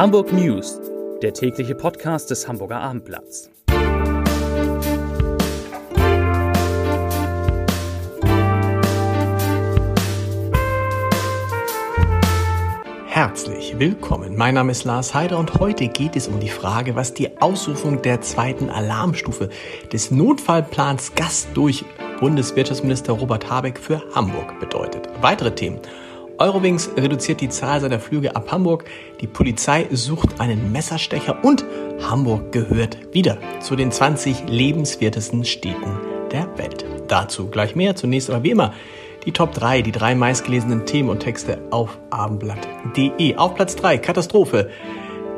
[0.00, 0.80] Hamburg News,
[1.20, 3.50] der tägliche Podcast des Hamburger Abendblatts.
[13.08, 14.38] Herzlich willkommen.
[14.38, 18.00] Mein Name ist Lars Heider und heute geht es um die Frage, was die Ausrufung
[18.00, 19.50] der zweiten Alarmstufe
[19.92, 21.84] des Notfallplans Gast durch
[22.20, 25.10] Bundeswirtschaftsminister Robert Habeck für Hamburg bedeutet.
[25.20, 25.78] Weitere Themen.
[26.40, 28.86] Eurowings reduziert die Zahl seiner Flüge ab Hamburg,
[29.20, 31.66] die Polizei sucht einen Messerstecher und
[32.00, 35.98] Hamburg gehört wieder zu den 20 lebenswertesten Städten
[36.32, 36.86] der Welt.
[37.08, 37.94] Dazu gleich mehr.
[37.94, 38.72] Zunächst aber wie immer
[39.26, 43.36] die Top 3, die drei meistgelesenen Themen und Texte auf abendblatt.de.
[43.36, 44.70] Auf Platz 3 Katastrophe.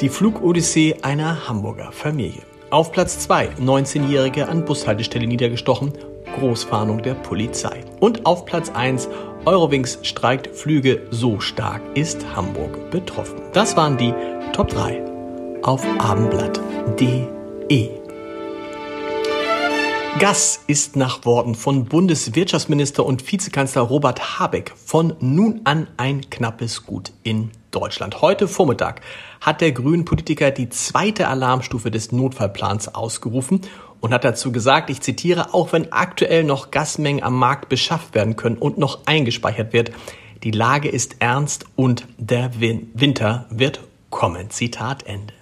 [0.00, 2.40] Die Flugodyssee einer Hamburger Familie.
[2.70, 5.92] Auf Platz 2 19-Jährige an Bushaltestelle niedergestochen.
[6.38, 7.84] Großwarnung der Polizei.
[8.00, 9.08] Und auf Platz 1
[9.44, 13.40] Eurowings streikt Flüge, so stark ist Hamburg betroffen.
[13.52, 14.12] Das waren die
[14.52, 15.02] Top 3
[15.62, 17.90] auf abendblatt.de.
[20.18, 26.86] Gas ist nach Worten von Bundeswirtschaftsminister und Vizekanzler Robert Habeck von nun an ein knappes
[26.86, 28.22] Gut in Deutschland.
[28.22, 29.02] Heute Vormittag
[29.42, 33.60] hat der grünen Politiker die zweite Alarmstufe des Notfallplans ausgerufen
[34.06, 38.36] und hat dazu gesagt, ich zitiere, auch wenn aktuell noch Gasmengen am Markt beschafft werden
[38.36, 39.90] können und noch eingespeichert wird,
[40.44, 44.48] die Lage ist ernst und der Winter wird kommen.
[44.50, 45.34] Zitat Ende.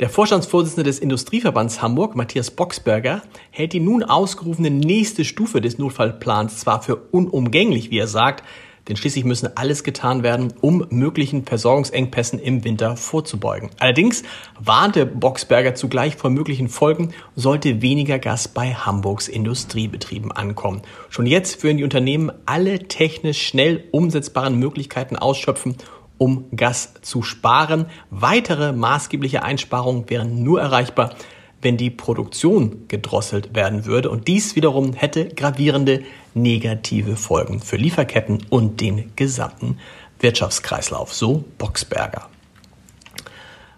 [0.00, 6.58] Der Vorstandsvorsitzende des Industrieverbands Hamburg, Matthias Boxberger, hält die nun ausgerufene nächste Stufe des Notfallplans
[6.58, 8.44] zwar für unumgänglich, wie er sagt,
[8.88, 13.70] denn schließlich müssen alles getan werden, um möglichen Versorgungsengpässen im Winter vorzubeugen.
[13.78, 14.22] Allerdings
[14.58, 20.82] warnte Boxberger zugleich vor möglichen Folgen, sollte weniger Gas bei Hamburgs Industriebetrieben ankommen.
[21.10, 25.76] Schon jetzt würden die Unternehmen alle technisch schnell umsetzbaren Möglichkeiten ausschöpfen,
[26.16, 27.86] um Gas zu sparen.
[28.10, 31.14] Weitere maßgebliche Einsparungen wären nur erreichbar,
[31.62, 34.10] wenn die Produktion gedrosselt werden würde.
[34.10, 36.02] Und dies wiederum hätte gravierende
[36.34, 39.78] negative Folgen für Lieferketten und den gesamten
[40.20, 42.28] Wirtschaftskreislauf, so Boxberger.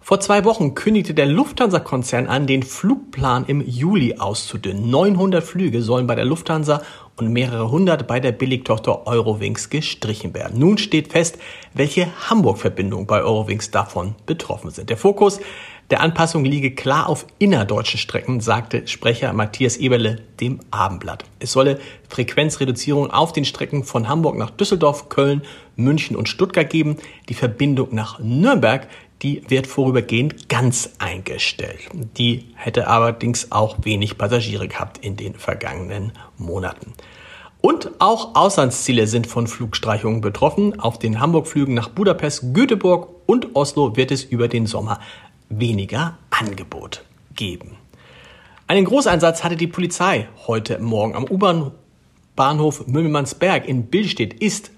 [0.00, 4.88] Vor zwei Wochen kündigte der Lufthansa-Konzern an, den Flugplan im Juli auszudünnen.
[4.88, 6.82] 900 Flüge sollen bei der Lufthansa
[7.16, 10.58] und mehrere hundert bei der Billigtochter Eurowings gestrichen werden.
[10.58, 11.38] Nun steht fest,
[11.72, 14.90] welche Hamburg-Verbindungen bei Eurowings davon betroffen sind.
[14.90, 15.40] Der Fokus
[15.90, 21.24] der Anpassung liege klar auf innerdeutschen Strecken, sagte Sprecher Matthias Eberle dem Abendblatt.
[21.38, 21.78] Es solle
[22.08, 25.42] Frequenzreduzierung auf den Strecken von Hamburg nach Düsseldorf, Köln,
[25.76, 26.96] München und Stuttgart geben.
[27.28, 28.88] Die Verbindung nach Nürnberg,
[29.22, 31.80] die wird vorübergehend ganz eingestellt.
[32.18, 36.92] Die hätte allerdings auch wenig Passagiere gehabt in den vergangenen Monaten.
[37.60, 40.78] Und auch Auslandsziele sind von Flugstreichungen betroffen.
[40.78, 45.00] Auf den Hamburg-Flügen nach Budapest, Göteborg und Oslo wird es über den Sommer
[45.48, 47.76] weniger Angebot geben.
[48.68, 54.70] Einen Großeinsatz hatte die Polizei heute Morgen am U-Bahn-Bahnhof Mümmelmannsberg in Billstedt ist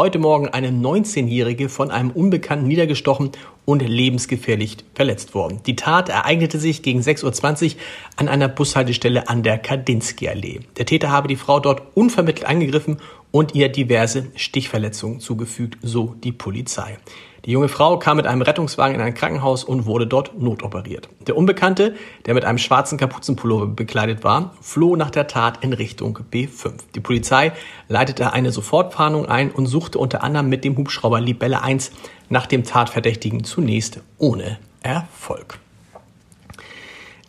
[0.00, 3.32] heute Morgen eine 19-Jährige von einem Unbekannten niedergestochen
[3.66, 5.60] und lebensgefährlich verletzt worden.
[5.66, 7.80] Die Tat ereignete sich gegen 6.20 Uhr
[8.16, 10.60] an einer Bushaltestelle an der Kadinsky-Allee.
[10.78, 12.96] Der Täter habe die Frau dort unvermittelt angegriffen
[13.30, 16.98] und ihr diverse Stichverletzungen zugefügt, so die Polizei.
[17.46, 21.08] Die junge Frau kam mit einem Rettungswagen in ein Krankenhaus und wurde dort notoperiert.
[21.26, 21.94] Der Unbekannte,
[22.26, 26.72] der mit einem schwarzen Kapuzenpullover bekleidet war, floh nach der Tat in Richtung B5.
[26.94, 27.52] Die Polizei
[27.88, 31.92] leitete eine Sofortfahndung ein und suchte unter anderem mit dem Hubschrauber Libelle 1
[32.28, 35.58] nach dem Tatverdächtigen zunächst ohne Erfolg.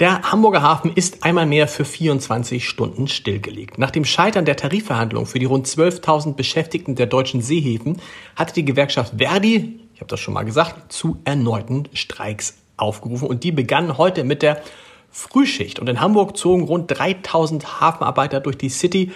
[0.02, 3.78] Der Hamburger Hafen ist einmal mehr für 24 Stunden stillgelegt.
[3.78, 8.02] Nach dem Scheitern der Tarifverhandlungen für die rund 12.000 Beschäftigten der deutschen Seehäfen
[8.36, 13.28] hatte die Gewerkschaft Verdi ich habe das schon mal gesagt, zu erneuten Streiks aufgerufen.
[13.28, 14.64] Und die begannen heute mit der
[15.12, 15.80] Frühschicht.
[15.80, 19.12] Und in Hamburg zogen rund 3000 Hafenarbeiter durch die City.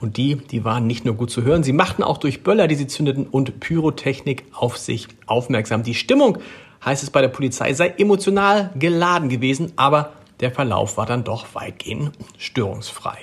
[0.00, 2.76] Und die, die waren nicht nur gut zu hören, sie machten auch durch Böller, die
[2.76, 5.82] sie zündeten, und Pyrotechnik auf sich aufmerksam.
[5.82, 6.38] Die Stimmung,
[6.84, 11.54] heißt es bei der Polizei, sei emotional geladen gewesen, aber der Verlauf war dann doch
[11.54, 13.18] weitgehend störungsfrei.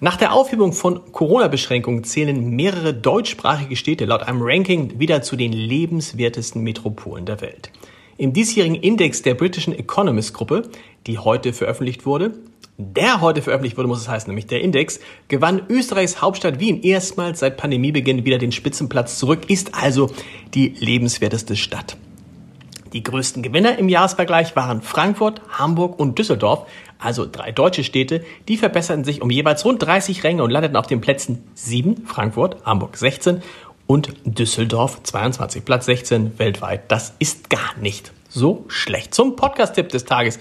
[0.00, 5.52] Nach der Aufhebung von Corona-Beschränkungen zählen mehrere deutschsprachige Städte laut einem Ranking wieder zu den
[5.52, 7.72] lebenswertesten Metropolen der Welt.
[8.16, 10.70] Im diesjährigen Index der britischen Economist-Gruppe,
[11.08, 12.34] die heute veröffentlicht wurde,
[12.76, 17.40] der heute veröffentlicht wurde, muss es heißen, nämlich der Index, gewann Österreichs Hauptstadt Wien erstmals
[17.40, 20.10] seit Pandemiebeginn wieder den Spitzenplatz zurück, ist also
[20.54, 21.96] die lebenswerteste Stadt.
[22.92, 26.66] Die größten Gewinner im Jahresvergleich waren Frankfurt, Hamburg und Düsseldorf,
[26.98, 28.24] also drei deutsche Städte.
[28.48, 32.64] Die verbesserten sich um jeweils rund 30 Ränge und landeten auf den Plätzen 7 Frankfurt,
[32.64, 33.42] Hamburg 16
[33.86, 36.90] und Düsseldorf 22, Platz 16 weltweit.
[36.90, 39.14] Das ist gar nicht so schlecht.
[39.14, 40.38] Zum Podcast-Tipp des Tages.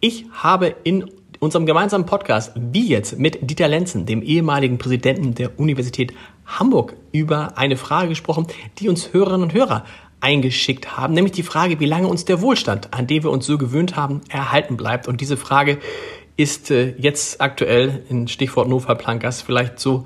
[0.00, 1.10] Ich habe in
[1.40, 6.12] unserem gemeinsamen Podcast, wie jetzt mit Dieter Lenzen, dem ehemaligen Präsidenten der Universität
[6.46, 8.46] Hamburg, über eine Frage gesprochen,
[8.78, 9.84] die uns Hörerinnen und Hörer
[10.24, 13.58] eingeschickt haben, nämlich die Frage, wie lange uns der Wohlstand, an den wir uns so
[13.58, 15.06] gewöhnt haben, erhalten bleibt.
[15.06, 15.78] Und diese Frage
[16.38, 20.04] ist äh, jetzt aktuell in Stichwort Nova Plankas vielleicht so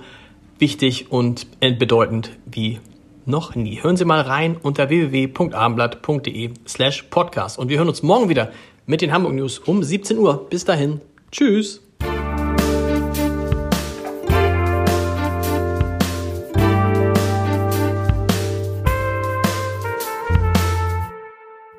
[0.59, 2.81] wichtig und bedeutend wie
[3.26, 3.81] noch nie.
[3.81, 7.56] Hören Sie mal rein unter www.abendblatt.de slash podcast.
[7.56, 8.50] Und wir hören uns morgen wieder
[8.87, 10.49] mit den Hamburg News um 17 Uhr.
[10.50, 11.00] Bis dahin.
[11.31, 11.88] Tschüss.